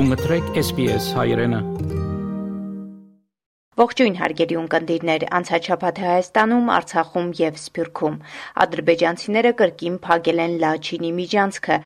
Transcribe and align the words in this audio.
Դու 0.00 0.06
մտրեք 0.08 0.46
SPS 0.56 1.06
հայրենը։ 1.12 1.58
Ողջույն 3.80 4.14
հարգելի 4.20 4.56
ունկնդիրներ, 4.60 5.26
անցաչափաթ 5.38 6.00
Հայաստանում, 6.04 6.70
Արցախում 6.76 7.28
եւ 7.40 7.58
Սփյուռքում 7.64 8.16
ադրբեջանցիները 8.64 9.52
կրկին 9.60 9.98
փակել 10.06 10.42
են 10.46 10.56
Լաչինի 10.64 11.10
միջանցքը, 11.20 11.78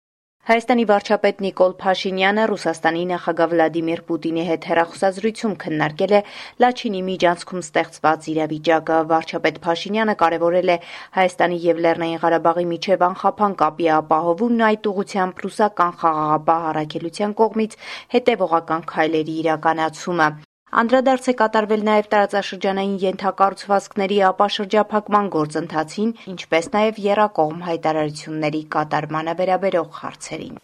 Հայաստանի 0.45 0.83
վարչապետ 0.89 1.39
Նիկոլ 1.41 1.71
Փաշինյանը 1.81 2.43
Ռուսաստանի 2.51 3.05
նախագահ 3.11 3.49
Վլադիմիր 3.53 4.03
Պուտինի 4.11 4.45
հետ 4.49 4.67
հեռախոսազրույցում 4.71 5.55
քննարկել 5.63 6.15
է 6.19 6.21
Լաչինի 6.65 7.01
միջանցքում 7.07 7.65
ստեղծված 7.65 8.29
իրավիճակը։ 8.35 9.01
Վարչապետ 9.15 9.63
Փաշինյանը 9.65 10.19
կարևորել 10.27 10.77
է 10.77 10.79
Հայաստանի 11.17 11.61
եւ 11.65 11.83
Լեռնային 11.89 12.23
Ղարաբաղի 12.29 12.69
միջև 12.77 13.09
անխափան 13.09 13.59
կապի 13.65 13.93
ապահովումն 14.05 14.65
այդ 14.69 14.89
ուղղությամբ 14.95 15.45
ռուսական 15.49 16.01
խաղաղապահ 16.05 16.73
առաքելության 16.77 17.39
կողմից 17.41 17.79
հետևողական 18.17 18.91
քայլերի 18.93 19.39
իրականացումը։ 19.45 20.35
Անդրադարձ 20.81 21.27
է 21.31 21.33
կատարվել 21.39 21.83
նաև 21.87 22.07
տարածաշրջանային 22.13 22.95
ենթակառուցվածքների 23.05 24.17
ապաշրջափակման 24.29 25.29
գործընթացին, 25.37 26.13
ինչպես 26.35 26.69
նաև 26.75 27.01
եռակողմ 27.05 27.65
հայտարարությունների 27.71 28.63
կատարմանը 28.75 29.35
վերաբերող 29.41 30.01
հարցերին։ 30.03 30.57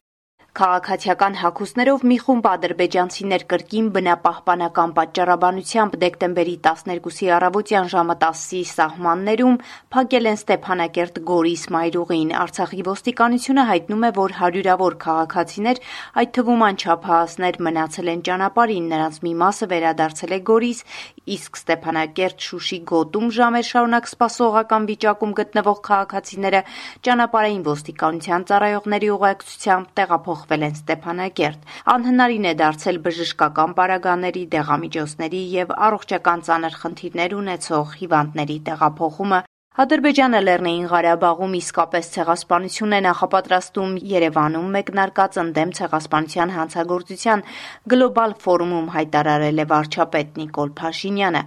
Քաղաքացիական 0.51 1.37
հագուստներով 1.39 2.05
մի 2.11 2.17
խումբ 2.21 2.47
ադրբեջանցիներ 2.51 3.43
կրկին 3.53 3.91
բնապահպանական 3.95 4.95
պատճառաբանությամբ 4.97 5.93
դեկտեմբերի 6.03 6.55
12-ի 6.65 7.29
առավոտյան 7.37 7.87
ժամը 7.93 8.17
10-ի 8.25 8.63
սահմաններում 8.71 9.59
փակել 9.95 10.29
են 10.31 10.41
Ստեփանակերտ 10.41 11.21
Գորիս 11.31 11.63
մայրուղին։ 11.71 12.33
Արցախի 12.41 12.83
ոստիկանությունը 12.91 13.67
հայտնում 13.71 14.03
է, 14.03 14.11
որ 14.19 14.35
հարյուրավոր 14.41 14.97
քաղաքացիներ, 15.07 15.83
այդ 16.19 16.35
թվում 16.35 16.67
անչափահասներ, 16.71 17.61
մնացել 17.71 18.11
են 18.11 18.27
ճանապարհին, 18.27 18.91
նրանց 18.91 19.23
մի 19.31 19.33
մասը 19.45 19.71
վերադարձել 19.71 20.35
է 20.35 20.41
Գորիս, 20.51 20.83
իսկ 21.31 21.63
Ստեփանակերտ-Շուշի 21.63 22.81
գոտում 22.91 23.31
ժամեր 23.39 23.67
շարունակ 23.71 24.11
սպասողական 24.11 24.91
վիճակում 24.91 25.35
գտնվող 25.41 25.81
քաղաքացիները 25.91 26.61
ճանապարհային 27.07 27.65
ոստիկանության 27.71 28.47
ծառայողների 28.51 29.11
ուղեկցությամբ 29.15 29.95
տեղափոխ 30.01 30.40
տեղափոխվել 30.41 30.65
են 30.67 30.77
Ստեփանակերտ։ 30.81 31.61
Անհնարին 31.93 32.47
է 32.51 32.53
դարձել 32.61 32.99
բժշկական 33.05 33.75
պարագաների, 33.77 34.45
դեղամիջոցների 34.55 35.43
եւ 35.61 35.69
առողջական 35.87 36.45
ծանր 36.49 36.75
խնդիրներ 36.81 37.37
ունեցող 37.41 37.87
հիվանդների 38.01 38.59
տեղափոխումը 38.69 39.41
Ադրբեջանը 39.79 40.39
Լեռնային 40.43 40.87
Ղարաբաղում 40.91 41.53
իսկապես 41.55 42.09
ցեղասպանություն 42.13 42.95
է 42.97 42.99
նախապատրաստում 43.05 43.91
Երևանում 44.13 44.73
մեկնարկած 44.77 45.37
ընդդեմ 45.43 45.71
ցեղասպանության 45.79 46.51
հանցագործության 46.55 47.45
գլոբալ 47.93 48.35
ֆորումում 48.43 48.89
հայտարարել 48.95 49.63
է 49.63 49.67
վարչապետ 49.71 50.41
Նիկոլ 50.41 50.73
Փաշինյանը։ 50.81 51.43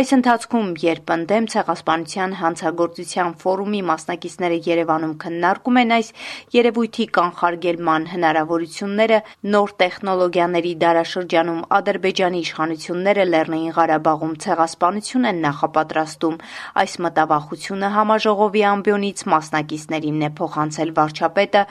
Այս 0.00 0.12
ընթացքում, 0.16 0.70
երբ 0.86 1.12
ընդդեմ 1.16 1.48
ցեղասպանության 1.52 2.32
հանցագործության 2.40 3.36
ֆորումի 3.44 3.82
մասնակիցները 3.92 4.58
Երևանում 4.72 5.14
քննարկում 5.26 5.80
են 5.84 5.94
այս 6.00 6.10
երևույթի 6.56 7.06
կանխարգելման 7.20 8.08
հնարավորությունները, 8.16 9.20
նոր 9.52 9.76
տեխնոլոգիաների 9.84 10.74
դարաշրջանում 10.86 11.60
Ադրբեջանի 11.76 12.42
իշխանությունները 12.46 13.30
Լեռնային 13.36 13.76
Ղարաբաղում 13.76 14.34
ցեղասպանություն 14.46 15.30
են 15.36 15.44
նախապատրաստում, 15.44 16.42
այս 16.86 17.00
մտավախությունը 17.04 17.65
Հանրապետությունը 17.66 17.88
համաժողովի 17.96 18.60
ամբիոնից 18.70 19.22
մասնակիցներին 19.26 20.20
է 20.22 20.28
փոխանցել 20.38 20.90
վարչապետը, 20.96 21.62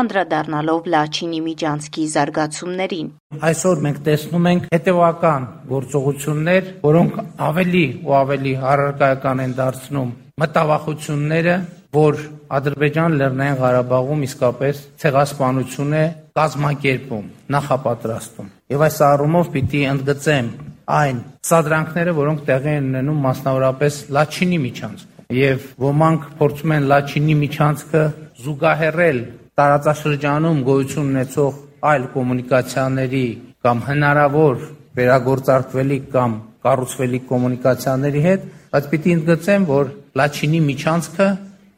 անդրադառնալով 0.00 0.88
Լաչինի 0.94 1.40
միջանցքի 1.48 2.04
զարգացումներին։ 2.12 3.10
Այսօր 3.48 3.82
մենք 3.84 3.98
տեսնում 4.06 4.48
ենք 4.52 4.64
հետևական 4.72 5.42
գործողություններ, 5.72 6.72
որոնք 6.88 7.20
ավելի 7.52 7.84
ու 8.00 8.16
ավելի 8.22 8.54
առարկայական 8.72 9.44
են 9.44 9.54
դարձնում 9.60 10.10
մտավախությունները, 10.42 11.56
որ 11.92 12.20
Ադրբեջան 12.56 13.16
Լեռնային 13.20 13.60
Ղարաբաղում 13.60 14.26
իսկապես 14.32 14.82
ցեղասպանություն 15.02 15.96
է 16.00 16.04
կազմակերպում, 16.32 17.26
նախապատրաստում։ 17.52 18.52
Եվ 18.72 18.84
այս 18.88 18.98
առումով 19.12 19.52
պիտի 19.52 19.82
ընդգծեմ 19.92 20.52
այն 20.92 21.22
սադրանքները, 21.52 22.16
որոնք 22.22 22.44
տեղի 22.48 22.72
են 22.72 22.88
ունենում 22.92 23.24
մասնավորապես 23.28 23.98
Լաչինի 24.16 24.60
միջանցքում 24.66 25.11
եւ 25.36 25.66
ոմանք 25.82 26.24
փորձում 26.38 26.72
են 26.76 26.86
Լաչինի 26.92 27.34
միջանցքը 27.42 28.02
զուգահեռել 28.42 29.18
տարածաշրջանում 29.60 30.62
գոյություն 30.68 31.10
ունեցող 31.12 31.60
այլ 31.92 32.04
կոմունիկացիաների 32.12 33.26
կամ 33.66 33.82
հնարավոր 33.88 34.64
վերագործարկվելիք 34.98 36.04
կամ 36.12 36.34
կառուցվելիք 36.62 37.24
կոմունիկացիաների 37.32 38.22
հետ, 38.26 38.44
բայց 38.72 38.88
պիտի 38.92 39.14
ընդգծեմ, 39.16 39.64
որ 39.72 39.90
Լաչինի 40.20 40.60
միջանցքը 40.68 41.28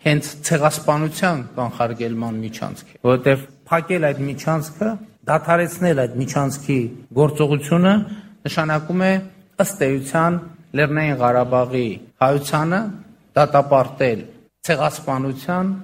հենց 0.04 0.30
ցեղասպանության 0.48 1.42
կանխարգելման 1.54 2.40
միջանցք 2.44 2.88
է, 2.94 2.98
որովհետև 3.08 3.44
փակել 3.70 4.06
այդ 4.08 4.18
միջանցքը, 4.28 4.88
դադարեցնել 5.30 6.02
այդ 6.04 6.16
միջանցքի 6.20 6.78
գործողությունը 7.18 7.94
նշանակում 8.44 9.04
է 9.04 9.12
ըստ 9.64 9.84
էության 9.88 10.38
Լեռնային 10.74 11.18
Ղարաբաղի 11.22 11.88
հայությանը 12.24 12.80
դատապարտել 13.34 14.20
ցեղասպանության 14.68 15.74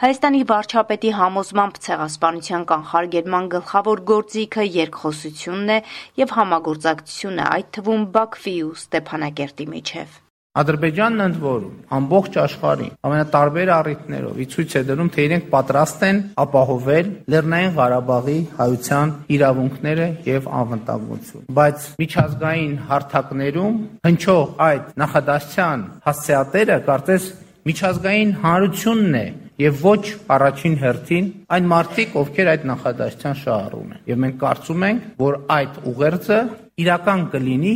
Հայաստանի 0.00 0.38
վարչապետի 0.48 1.10
համոզմամբ 1.16 1.80
ցեղասպանության 1.86 2.62
կանխարգելման 2.70 3.50
գլխավոր 3.54 4.02
գործիքը 4.10 4.64
երկխոսությունն 4.76 5.74
է 5.74 5.78
եւ 6.22 6.32
համագործակցությունը, 6.38 7.44
այդ 7.58 7.70
թվում 7.76 8.08
Բաքվի 8.16 8.56
ու 8.70 8.74
Ստեփանակերտի 8.80 9.66
միջև։ 9.76 10.16
Ադրբեջանն 10.58 11.22
ընդ 11.22 11.36
որում 11.44 11.74
ամբողջ 11.94 12.36
աշխարհին 12.42 12.94
ամենատարբեր 13.06 13.70
առիթներով 13.70 14.38
ի 14.42 14.46
ցույց 14.50 14.72
է 14.74 14.80
դնում, 14.88 15.10
թե 15.14 15.26
իրենք 15.28 15.44
պատրաստ 15.52 16.00
են 16.08 16.16
ապահովել 16.42 17.12
Լեռնային 17.34 17.76
Ղարաբաղի 17.76 18.34
հայության 18.56 19.12
իրավունքները 19.36 20.08
եւ 20.26 20.48
անվտանգությունը։ 20.60 21.54
Բայց 21.60 21.86
միջազգային 22.02 22.74
հարթակներում 22.90 23.76
հնչող 24.10 24.50
այդ 24.66 24.90
նախադասության 25.04 25.86
հասցեատերը 26.10 26.80
կարծես 26.90 27.30
միջազգային 27.70 28.34
հանրությունն 28.42 29.16
է 29.20 29.26
եւ 29.60 29.82
ոչ 29.84 30.02
առաջին 30.34 30.74
հերթին 30.80 31.26
այն 31.54 31.66
մարդիկ, 31.70 32.14
ովքեր 32.20 32.50
այդ 32.50 32.62
նախադասության 32.70 33.34
շահառուն 33.40 33.90
են։ 33.90 34.00
Եվ 34.10 34.20
մենք 34.24 34.38
կարծում 34.40 34.86
ենք, 34.88 35.02
որ 35.20 35.36
այդ 35.60 35.78
ուղերձը 35.90 36.38
իրական 36.80 37.24
կլինի, 37.32 37.72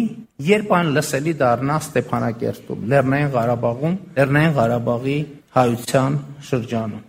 երբ 0.49 0.77
այն 0.79 0.93
լսելի 0.99 1.35
դառնա 1.41 1.81
Ստեփանակերտում, 1.85 2.85
Լեռնային 2.93 3.35
Ղարաբաղում, 3.35 3.99
Լեռնային 4.19 4.55
Ղարաբաղի 4.61 5.19
հայության 5.59 6.23
շրջանում։ 6.51 7.03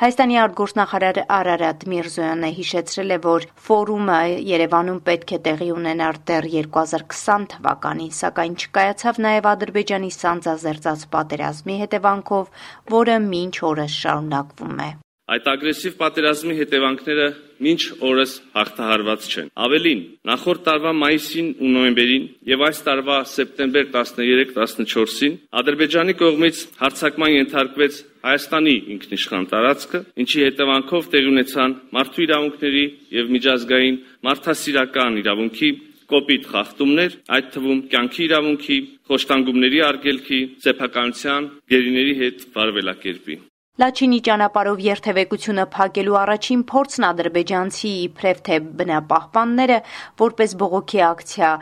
Հայաստանի 0.00 0.36
արտգործնախարար 0.40 1.18
Արարատ 1.36 1.82
Միրզոյանը 1.92 2.48
հիշեցրել 2.56 3.10
է, 3.12 3.18
որ 3.26 3.46
ֆորումը 3.66 4.20
Երևանում 4.48 5.00
պետք 5.08 5.34
է 5.36 5.40
տեղի 5.48 5.68
ունենար 5.74 6.20
դեռ 6.30 6.48
2020 6.54 7.44
թվականին, 7.52 8.14
սակայն 8.20 8.56
չկայացավ 8.64 9.20
նաև 9.26 9.50
Ադրբեջանի 9.52 10.10
սանձազերծած 10.16 11.06
պատերազմի 11.12 11.78
հետևանքով, 11.84 12.50
որը 12.96 13.20
մինչ 13.28 13.54
օրս 13.74 14.00
շարունակվում 14.06 14.84
է։ 14.88 14.90
Այդ 15.30 15.44
ագրեսիվ 15.46 15.92
պատերազմի 16.00 16.54
հետևանքները 16.58 17.26
մինչ 17.62 17.82
օրս 18.02 18.30
հաղթահարված 18.54 19.26
չեն։ 19.30 19.50
Ավելին, 19.64 20.00
նախորդ 20.30 20.62
տարվա 20.66 20.92
մայիսին 21.00 21.50
ու 21.60 21.68
նոյեմբերին 21.74 22.24
եւ 22.50 22.64
այս 22.66 22.80
տարվա 22.86 23.18
սեպտեմբեր 23.30 23.86
13-14-ին 23.94 25.36
Ադրբեջանի 25.60 26.16
կողմից 26.22 26.62
հարձակման 26.80 27.34
ենթարկվեց 27.36 28.00
Հայաստանի 28.20 28.74
ինքնիշխան 28.94 29.46
տարածքը, 29.54 30.00
ինչի 30.24 30.42
հետևանքով 30.44 31.06
տեղի 31.14 31.30
ունեցան 31.30 31.76
մարդու 31.94 32.24
իրավունքների 32.26 32.82
եւ 33.20 33.30
միջազգային 33.36 34.00
մարդասիրական 34.26 35.20
իրավունքի 35.22 35.70
կոպիտ 36.10 36.48
խախտումներ, 36.50 37.14
այդ 37.36 37.52
թվում 37.54 37.84
կյանքի 37.92 38.22
իրավունքի, 38.26 38.78
խոշտանգումների 39.10 39.84
արգելքի, 39.90 40.40
սեփականության, 40.66 41.48
գերիների 41.70 42.16
հետ 42.24 42.44
վարվելակերպի։ 42.56 43.38
Լաչինի 43.80 44.16
ճանապարհով 44.26 44.80
երթևեկությունը 44.84 45.64
փակելու 45.72 46.16
առաջին 46.20 46.64
փորձն 46.70 47.04
ադրբեջանցի 47.06 47.92
իբրև 48.00 48.42
թե 48.48 48.58
բնապահպանները 48.80 49.78
որպես 50.22 50.54
բողոքի 50.62 51.00
ակցիա 51.06 51.52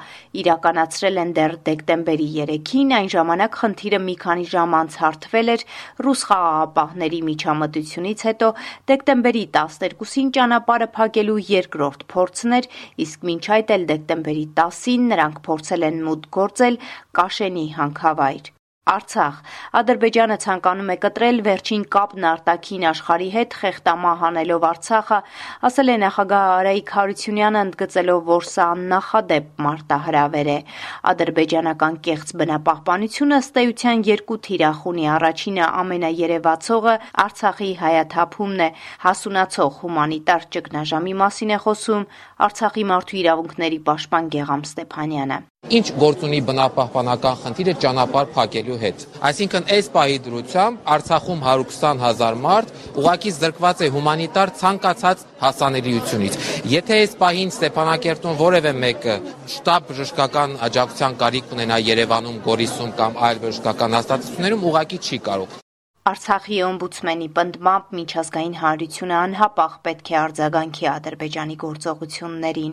իրականացրել 0.42 1.20
են 1.22 1.30
դեռ 1.36 1.54
դեկտեմբերի 1.68 2.26
3-ին, 2.40 2.90
այն 2.98 3.12
ժամանակ 3.14 3.60
խնդիրը 3.60 4.02
մի 4.08 4.16
քանի 4.24 4.48
ժամ 4.56 4.76
անց 4.80 4.98
հարթվել 5.04 5.54
էր 5.54 5.64
ռուս 6.08 6.26
խաղաղապահների 6.32 7.22
միջամտությունից 7.30 8.26
հետո 8.32 8.50
դեկտեմբերի 8.90 9.46
12-ին 9.60 10.36
ճանապարհը 10.40 10.92
փակելու 10.98 11.40
երկրորդ 11.54 12.06
փորձն 12.18 12.58
էր, 12.58 12.70
իսկ 13.06 13.30
մինչ 13.30 13.44
այդ 13.60 13.74
էլ 13.78 13.88
դեկտեմբերի 13.94 14.46
10-ին 14.58 15.10
նրանք 15.14 15.42
փորձել 15.46 15.90
են 15.92 16.06
մուտք 16.10 16.30
գործել 16.42 16.84
Կաշենի 17.22 17.68
հանքավայր։ 17.78 18.54
Արցախ. 18.88 19.34
Ադրբեջանը 19.78 20.36
ցանկանում 20.44 20.92
է 20.92 20.96
կտրել 21.02 21.38
վերջին 21.48 21.82
կապն 21.94 22.26
արտաքին 22.28 22.84
աշխարհի 22.88 23.28
հետ 23.34 23.56
խեղտամա 23.58 24.12
հանելով 24.22 24.64
Արցախը, 24.68 25.18
ասել 25.68 25.88
է 25.88 25.96
նախագահ 26.04 26.46
Արայիկ 26.58 26.92
Հարությունյանը, 26.96 27.62
ընդգծելով, 27.68 28.22
որ 28.28 28.48
սա 28.48 28.66
աննախադեպ 28.78 29.50
մարտահրավեր 29.68 30.48
է։ 30.48 30.58
Ադրբեջանական 31.12 32.00
կեղծ 32.08 32.32
բնապահպանությունը 32.40 33.40
ըստ 33.44 33.60
էության 33.64 34.06
երկու 34.08 34.40
թիրախ 34.48 34.80
ունի։ 34.92 35.04
Առաջինը 35.18 35.68
ամենաերևացողը 35.82 36.94
Արցախի 37.28 37.70
հայաթափումն 37.82 38.64
է, 38.64 38.70
հասունացող 39.04 39.78
հումանիտար 39.84 40.48
ճգնաժամի 40.56 41.14
մասին 41.22 41.52
է 41.52 41.60
խոսում 41.68 42.08
Արցախի 42.48 42.88
մարդու 42.94 43.20
իրավունքների 43.24 43.80
պաշտպան 43.90 44.32
Գեգամ 44.38 44.68
Ստեփանյանը։ 44.72 45.38
Ինչ 45.68 45.88
գործ 46.00 46.22
ունի 46.24 46.38
բնապահպանական 46.48 47.34
խնդիրը 47.42 47.72
ճանապարհ 47.82 48.28
փակելու 48.36 48.76
հետ։ 48.82 49.02
Այսինքն 49.28 49.66
այս 49.74 49.90
պահի 49.96 50.16
դրությամբ 50.24 50.88
Արցախում 50.94 51.42
120 51.48 52.00
հազար 52.04 52.38
մարդ 52.46 52.72
ուղակի 53.02 53.34
զրկված 53.40 53.84
է 53.84 53.90
հումանիտար 53.98 54.54
ցանկացած 54.62 55.26
հասանելիությունից։ 55.44 56.40
Եթե 56.78 56.98
այս 57.02 57.14
պահին 57.20 57.54
Ստեփանակերտում 57.58 58.42
որևէ 58.48 58.74
մեկը 58.88 59.20
շտաբ 59.58 59.88
բժշկական 59.92 60.58
աջակցության 60.70 61.22
կարիք 61.22 61.56
ունենա 61.58 61.82
Երևանում, 61.92 62.42
Գորիսում 62.48 62.98
կամ 63.02 63.24
այլ 63.28 63.46
բժշկական 63.46 63.98
հաստատություններում, 64.00 64.68
ուղակի 64.72 65.04
չի 65.04 65.24
կարող։ 65.28 65.64
Արցախի 66.08 66.58
օմբուդսմենի 66.64 67.26
պնդմամբ 67.36 67.88
միջազգային 67.98 68.54
հանրությունը 68.58 69.16
անհապաղ 69.18 69.72
պետք 69.88 70.10
է 70.12 70.16
արձագանքի 70.20 70.86
Ադրբեջանի 70.92 71.56
գործողություններին։ 71.64 72.72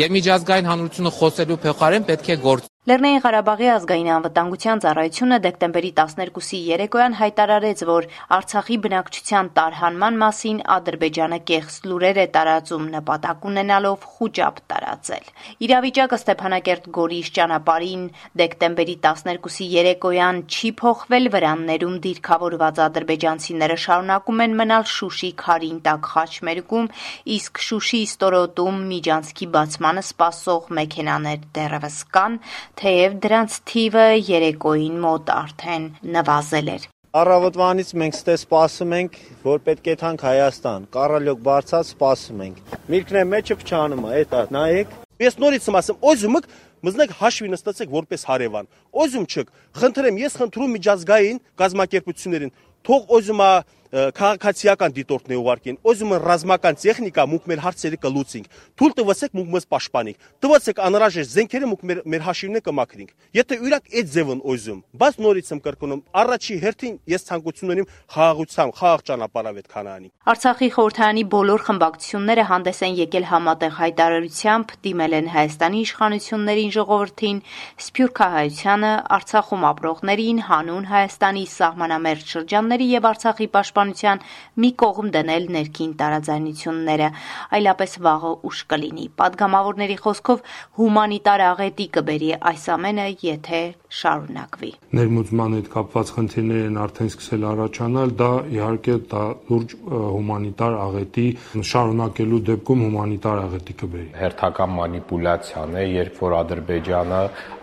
Եվ 0.00 0.14
միջազգային 0.16 0.70
հանրությունը 0.70 1.12
խոսելու 1.16 1.58
փոխարեն 1.64 2.06
պետք 2.10 2.30
է 2.34 2.36
գործ 2.46 2.70
Լեռնային 2.90 3.20
Ղարաբաղի 3.22 3.66
ազգային 3.70 4.08
անվտանգության 4.10 4.80
ծառայությունը 4.82 5.36
դեկտեմբերի 5.44 5.90
12-ի 5.98 6.58
երեկոյան 6.68 7.12
հայտարարեց, 7.20 7.82
որ 7.86 8.06
Արցախի 8.34 8.78
բնակչության 8.86 9.50
տարհանման 9.58 10.16
մասին 10.22 10.58
Ադրբեջանը 10.74 11.38
կեղծ 11.50 11.76
լուրեր 11.86 12.18
է 12.18 12.24
տարածում 12.34 12.88
նպատակ 12.94 13.46
ունենալով 13.50 14.06
խոճապ 14.14 14.58
տարածել։ 14.72 15.28
Իրավիճակը 15.66 16.18
Ստեփանակերտ 16.18 16.88
Գորիս 16.98 17.30
ճանապարհին 17.38 18.02
դեկտեմբերի 18.42 18.96
12-ի 19.06 19.68
երեկոյան 19.76 20.42
չի 20.50 20.72
փոխվել 20.82 21.30
վրաններում 21.36 21.94
դիրքավորված 22.10 22.82
ադրբեջանցիները 22.90 23.78
շարունակում 23.86 24.44
են 24.50 24.58
մնալ 24.64 24.88
Շուշի 24.96 25.32
քարին 25.44 25.78
տակ 25.86 26.10
խաչմերուկում, 26.16 26.90
իսկ 27.38 27.62
Շուշի 27.70 28.02
ստորոտում 28.10 28.82
միջանցքի 28.90 29.50
բացմանը 29.54 30.06
սպասող 30.10 30.70
մեքենաներ 30.80 31.48
դեռևս 31.60 32.02
կան, 32.18 32.40
թեև 32.80 33.16
դրանց 33.20 33.54
թիվը 33.68 34.04
երեկոյին 34.24 34.94
մոտ 35.02 35.30
արդեն 35.34 35.82
նվազել 36.14 36.68
էր։ 36.74 36.84
Առավոտվանից 37.20 37.90
մենք 38.00 38.14
ստե 38.16 38.36
սպասում 38.38 38.94
ենք, 38.96 39.18
որ 39.44 39.60
պետք 39.66 39.90
է 39.92 39.96
թանք 40.00 40.24
Հայաստան։ 40.24 40.86
Կարալյոկ 40.94 41.42
բարձած 41.48 41.90
սպասում 41.90 42.40
ենք։ 42.46 42.72
Միրգն 42.94 43.18
է 43.20 43.24
մեջը 43.34 43.56
փչանում 43.60 44.06
է, 44.08 44.14
էտա 44.22 44.40
նայեք։ 44.56 44.94
Ես 45.20 45.36
նորից 45.44 45.68
ասեմ, 45.80 46.00
օզումը 46.08 46.42
մզնեք 46.88 47.12
հաշվի 47.20 47.52
նստեցեք 47.52 47.92
որպես 48.00 48.24
հարևան։ 48.30 48.70
Օզում 49.04 49.26
չկ, 49.28 49.52
խնդրեմ, 49.76 50.20
ես 50.24 50.38
խնդրում 50.40 50.74
միջազգային 50.80 51.42
գազམ་ակերպություններին, 51.60 52.54
թող 52.88 53.12
օզումա 53.20 53.50
քաղաքացիական 53.90 54.92
դիտորդն 54.94 55.32
է 55.34 55.38
ուղարկին։ 55.40 55.78
Ոզում 55.82 56.12
ռազմական 56.22 56.76
տեխնիկա 56.78 57.24
մուք 57.30 57.46
մեր 57.50 57.62
հարցերը 57.64 57.98
կլուծենք։ 58.04 58.46
Թույլ 58.78 58.92
տվեցեք 59.00 59.32
մուք 59.34 59.48
մեզ 59.54 59.66
պաշտպանենք։ 59.74 60.28
Տվեցեք 60.44 60.82
անհրաժեշտ 60.86 61.32
զենքերը 61.34 61.70
մուք 61.70 61.82
մեր 61.90 62.02
մեր 62.10 62.22
հաշիվները 62.26 62.64
կմաքրենք։ 62.70 63.10
Եթե 63.40 63.58
յուրակ 63.60 63.90
այդ 63.90 64.10
ձևն 64.14 64.40
ոզում, 64.46 64.80
բայց 65.00 65.18
նորից 65.26 65.50
եմ 65.50 65.60
կրկնում, 65.66 66.02
առաջի 66.20 66.54
հերթին 66.60 66.94
ես 67.10 67.26
ցանկություն 67.30 67.72
ունեմ 67.74 67.90
խաղաղությամբ, 68.14 68.74
խաղաղ 68.80 69.04
ճանապարհավետ 69.10 69.66
քանանի։ 69.74 70.08
Արցախի 70.30 70.68
խորհրդարանի 70.70 71.24
բոլոր 71.34 71.64
խմբակցությունները 71.66 72.44
հանդես 72.50 72.80
են 72.86 72.94
եկել 73.00 73.26
համատեղ 73.30 73.72
հայտարարությամբ, 73.80 74.74
դիմել 74.86 75.16
են 75.20 75.30
Հայաստանի 75.30 75.80
իշխանություններին 75.80 76.72
ժողովրդին, 76.76 77.38
Սփյուռքահայությանը, 77.80 78.92
Արցախում 79.18 79.64
ապրողներին, 79.70 80.42
հանուն 80.50 80.88
Հայաստանի 80.90 81.44
սահմանամերձ 81.50 82.30
շրջանների 82.30 82.86
եւ 82.90 83.08
Արցախի 83.10 83.48
պաշտպան 83.50 83.79
պաշտպանության 83.80 84.20
մի 84.60 84.70
կողմ 84.80 85.08
դնել 85.14 85.44
ներքին 85.56 85.92
տարաձայնությունները, 86.00 87.08
այլապես 87.56 87.92
վաղը 88.04 88.32
ուշ 88.50 88.58
կլինի։ 88.70 89.06
Պատգամավորների 89.20 89.96
խոսքով 90.04 90.42
հումանիտար 90.80 91.44
աղետի 91.50 91.86
կբերի 91.96 92.30
այս 92.50 92.64
ամենը, 92.76 93.06
եթե 93.24 93.60
շարունակվի։ 94.00 94.70
Ներմուծման 95.00 95.56
հետ 95.58 95.70
կապված 95.74 96.12
խնդիրներ 96.16 96.60
են 96.70 96.76
արդեն 96.84 97.10
սկսել 97.10 97.46
առաջանալ, 97.50 98.12
դա 98.20 98.30
իհարկե 98.54 98.96
դա 99.10 99.24
լուրջ 99.50 99.74
հումանիտար 99.90 100.76
աղետի 100.84 101.26
շարունակելու 101.70 102.40
դեպքում 102.50 102.84
հումանիտար 102.86 103.42
աղետի 103.46 103.76
կբերի։ 103.80 104.08
Հերթական 104.20 104.74
մանիպուլյացիան 104.80 105.74
է, 105.80 105.84
երբ 105.90 106.20
որ 106.20 106.36
Ադրբեջանը 106.40 107.20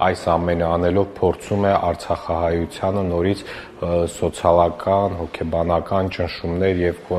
այս 0.08 0.28
ամենը 0.36 0.68
անելով 0.68 1.08
փորձում 1.22 1.68
է 1.68 1.74
Արցախահայությանը 1.88 3.04
նորից 3.08 3.46
սոցիալական, 4.18 5.18
հոգեբանական 5.21 6.09
ճնշումներ 6.15 6.81
եւ 6.83 7.12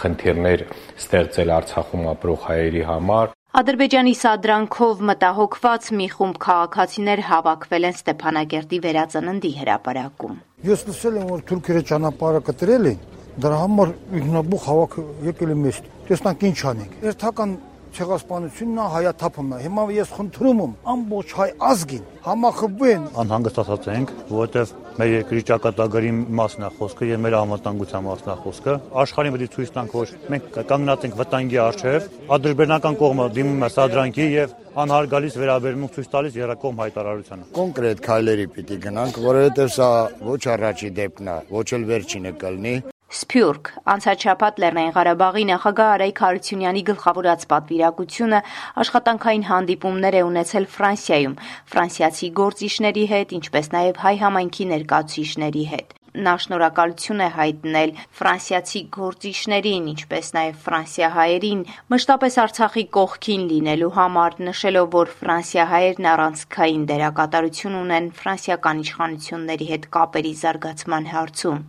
խնդիրներ 0.00 0.64
ստեղծել 1.02 1.52
Արցախում 1.56 2.06
ապրող 2.12 2.46
հայերի 2.46 2.84
համար։ 2.90 3.34
Ադրբեջանի 3.56 4.12
սադրանքով 4.20 4.98
մտահոգված 5.08 5.86
մի 5.96 6.06
խումբ 6.12 6.40
քաղաքացիներ 6.44 7.20
հավաքվել 7.30 7.86
են 7.88 7.94
Ստեփանակերտի 7.96 8.80
վերածննդի 8.86 9.52
հրապարակում։ 9.60 10.34
Ես 10.66 10.82
լսել 10.90 11.16
եմ, 11.20 11.30
որ 11.30 11.44
թուրքերը 11.50 11.82
ճանապարհը 11.90 12.42
կտրել 12.50 12.90
են, 12.90 13.00
դրա 13.46 13.62
համար 13.62 13.94
ինքնաբուխ 14.20 14.66
հավաք 14.66 14.98
եկել 15.30 15.54
է 15.54 15.56
մեզ։ 15.62 15.80
Տեսնանք 16.10 16.44
ինչ 16.50 16.58
անենք։ 16.72 17.00
Երթական 17.06 17.56
ցեղասպանությունն 17.96 18.76
է, 18.76 18.86
հայաթափումն 18.92 19.56
է։ 19.56 19.60
Հիմա 19.64 19.84
ես 19.96 20.10
խնդրում 20.16 20.60
եմ 20.66 20.72
ամբողջ 20.92 21.32
հայ 21.40 21.48
ազգին 21.70 22.04
համախմբեն։ 22.26 23.06
Անհանգստացած 23.24 23.88
ենք, 23.96 24.12
որովհետև 24.36 24.74
մեր 24.96 25.10
երկրի 25.12 25.42
ճակատագրի 25.50 26.10
մասն 26.38 26.64
է 26.66 26.70
խոսքը 26.78 27.08
եւ 27.10 27.20
մեր 27.26 27.36
անվտանգության 27.36 28.04
մասն 28.06 28.30
է 28.32 28.36
խոսքը։ 28.44 28.76
Աշխարհին 29.02 29.34
պետք 29.36 29.44
է 29.46 29.50
ցույց 29.56 29.72
տանք, 29.76 29.96
որ 29.96 30.14
մենք 30.32 30.58
կանգնած 30.70 31.06
ենք 31.06 31.18
վտանգի 31.20 31.60
առջև։ 31.66 32.08
Ադրբեջանական 32.36 32.98
կողմը 33.02 33.28
դիմում 33.36 33.66
է 33.66 33.70
սադրանքի 33.76 34.26
եւ 34.36 34.56
անհարգալից 34.86 35.38
վերաբերմունք 35.44 35.96
ցույց 35.96 36.10
տալիս 36.16 36.40
երակողմ 36.40 36.82
հայտարարությանը։ 36.86 37.48
Կոնկրետ 37.60 38.04
քայլերի 38.08 38.50
պիտի 38.56 38.82
գնանք, 38.88 39.22
որովհետեւ 39.28 39.72
սա 39.76 39.88
ոչ 40.32 40.42
առաջի 40.56 40.92
դեպքն 41.00 41.32
է, 41.32 41.38
ոչ 41.60 41.66
էլ 41.76 41.88
վերջինը 41.92 42.36
կլինի։ 42.40 42.76
Սփյուռք. 43.06 43.68
Անցաչափած 43.92 44.56
Լեռնային 44.62 44.94
Ղարաբաղի 44.96 45.44
նախագահ 45.48 45.90
Արայք 45.96 46.22
Հարությունյանի 46.24 46.80
գլխավորած 46.88 47.44
պատվիրակությունը 47.52 48.40
աշխատանքային 48.82 49.44
հանդիպումներ 49.50 50.16
է 50.20 50.22
ունեցել 50.30 50.66
Ֆրանսիայում 50.76 51.36
ֆրանսիացի 51.74 52.30
գործիչների 52.40 53.04
հետ, 53.12 53.36
ինչպես 53.38 53.70
նաև 53.76 54.02
հայ 54.06 54.14
համայնքի 54.24 54.66
ներկայացուցիչների 54.72 55.64
հետ 55.74 55.94
նա 56.26 56.32
շնորհակալություն 56.42 57.22
է 57.22 57.28
հայտնել 57.36 57.90
ֆրանսիացի 58.20 58.82
գործիչներին, 58.96 59.88
ինչպես 59.92 60.30
նաև 60.36 60.58
ֆրանսիահայերին, 60.64 61.62
մշտապես 61.92 62.38
Արցախի 62.46 62.86
կողքին 62.96 63.46
լինելու 63.52 63.92
համար, 64.00 64.40
նշելով, 64.48 64.90
որ 64.96 65.14
ֆրանսիահայերն 65.20 66.10
առանցքային 66.16 66.90
դերակատարություն 66.94 67.78
ունեն 67.84 68.10
ֆրանսիական 68.24 68.84
իշխանությունների 68.88 69.72
հետ 69.76 69.88
կապերի 70.00 70.36
զարգացման 70.42 71.10
հարցում։ 71.12 71.64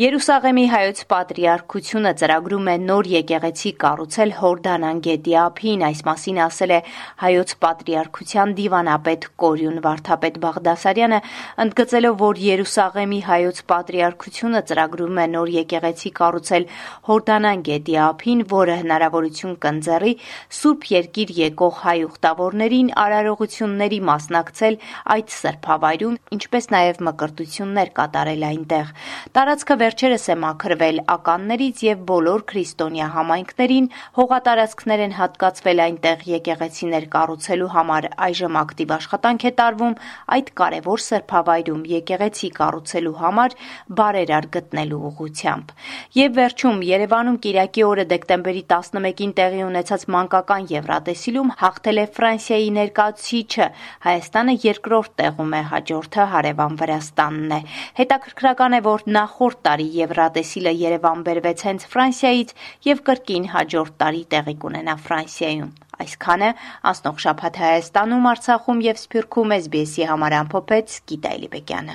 Երուսաղեմի 0.00 0.62
հայոց 0.72 1.00
պատրիարքությունը 1.10 2.10
ծրագրում 2.20 2.68
է 2.72 2.74
նոր 2.82 3.08
եկեղեցի 3.12 3.70
կառուցել 3.82 4.30
Հորդանան 4.38 5.00
գետի 5.04 5.34
ափին, 5.40 5.82
այս 5.90 5.98
մասին 6.06 6.38
ասել 6.40 6.70
է 6.72 6.78
հայոց 7.20 7.50
պատրիարքության 7.64 8.54
դիվանապետ 8.60 9.26
Կորյուն 9.42 9.76
Վարդապետ 9.84 10.38
Բաղդասարյանը, 10.44 11.18
ընդգծելով, 11.64 12.16
որ 12.22 12.40
Երուսաղեմի 12.44 13.20
հայոց 13.28 13.60
պատրիարքությունը 13.72 14.62
ծրագրում 14.70 15.20
է 15.20 15.26
նոր 15.34 15.52
եկեղեցի 15.58 16.14
կառուցել 16.16 16.64
Հորդանան 17.10 17.66
գետի 17.68 18.00
ափին, 18.08 18.40
որը 18.56 18.78
հնարավորություն 18.80 19.54
կընձեռի 19.66 20.14
Սուրբ 20.60 20.88
Երկիր 20.96 21.34
եկող 21.44 21.76
հայ 21.84 21.98
ուխտավորներին 22.08 22.90
արարողությունների 23.04 24.00
մասնակցել 24.08 24.80
այդ 25.18 25.36
սրբավայրում, 25.36 26.18
ինչպես 26.40 26.72
նաև 26.78 27.04
մկրտություններ 27.10 27.94
կատարել 28.00 28.48
այնտեղ։ 28.50 28.96
Տարածքը 29.36 29.80
վերջերս 29.90 30.24
է 30.30 30.34
մաքրվել 30.38 30.98
ականներից 31.10 31.80
եւ 31.82 32.02
բոլոր 32.06 32.42
քրիստոնյա 32.50 33.06
համայնքներին 33.10 33.86
հողատարածքներ 34.18 35.00
են 35.06 35.14
հատկացվել 35.16 35.80
այնտեղ 35.84 36.20
եկեղեցիներ 36.30 37.06
կառուցելու 37.14 37.70
համար։ 37.74 38.06
Այժմ 38.26 38.58
ակտիվ 38.60 38.92
աշխատանք 38.96 39.46
է 39.50 39.52
տարվում 39.60 39.96
այդ 40.36 40.52
կարևոր 40.60 41.02
սրբավայրում 41.06 41.82
եկեղեցի 41.90 42.50
կառուցելու 42.60 43.14
համար 43.22 43.56
բարերար 43.98 44.46
գտնելու 44.54 45.00
ուղղությամբ։ 45.10 45.74
Եվ 46.20 46.30
վերջում 46.38 46.78
Երևանում 46.90 47.40
Կիրակի 47.50 47.84
օրը 47.90 48.06
դեկտեմբերի 48.14 48.62
11-ին 48.70 49.34
տեղի 49.40 49.62
ունեցած 49.70 50.06
մանկական 50.14 50.70
Եվրատեսիլում 50.70 51.52
հաղթել 51.64 51.98
է 51.98 52.06
Ֆրանսիայի 52.20 52.70
ներկայացուցիչը։ 52.78 53.68
Հայաստանը 54.06 54.56
երկրորդ 54.70 55.12
տեղում 55.24 55.50
է, 55.50 55.62
հաջորդը 55.74 56.30
հարևան 56.36 56.80
Վրաստանն 56.84 57.58
է։ 57.58 57.60
Հետաքրքրական 58.00 58.78
է, 58.78 58.82
որ 58.90 59.06
նախորդ 59.18 59.60
տարի 59.80 59.96
Եվրատեսիլը 59.96 60.72
Երևան 60.76 61.20
բերվեց 61.24 61.62
հենց 61.64 61.84
Ֆրանսիայից 61.88 62.50
եւ 62.84 62.98
կրկին 63.06 63.44
հաջորդ 63.52 63.94
տարի 64.00 64.22
տեղի 64.32 64.54
կունենա 64.60 64.94
Ֆրանսիայում։ 65.06 65.70
Այսքանը 66.04 66.50
անցնող 66.90 67.16
շաբաթ 67.24 67.54
Հայաստանում, 67.64 68.26
Արցախում 68.30 68.82
եւ 68.84 69.00
Սփյուռքում 69.00 69.54
SBS-ի 69.56 70.04
համար 70.10 70.36
ամփոփեց 70.40 70.98
Գիտա 71.10 71.32
Էլիբեկյանը։ 71.40 71.94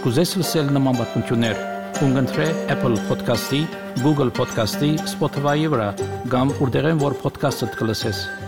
Կուզես 0.00 0.30
լսել 0.40 0.70
նման 0.78 1.00
բանություններ, 1.00 1.64
կընտրե 2.00 2.46
Apple 2.76 3.00
Podcast-ի, 3.10 3.64
Google 4.04 4.30
Podcast-ի, 4.38 4.94
Spotify-ի 5.14 5.72
վրա, 5.74 5.90
կամ 6.32 6.54
որտեղեն 6.62 7.02
որ 7.02 7.18
podcast-ը 7.26 7.74
դուք 7.74 7.90
լսես։ 7.90 8.39